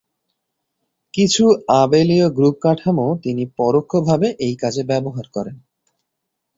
কিছু 1.13 1.43
আবেলীয় 1.81 2.27
গ্রুপ 2.29 2.55
কাঠামো 2.61 3.07
তিনি 3.23 3.43
পরোক্ষ 3.57 3.91
ভাবে 4.07 4.27
এই 4.45 4.55
কাজে 4.61 4.83
ব্যবহার 4.83 5.25
করেন। 5.35 5.57